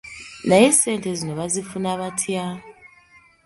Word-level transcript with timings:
Naye 0.47 0.67
ssente 0.75 1.09
zino 1.19 1.33
bazifuna 1.39 1.91
batya? 1.99 2.45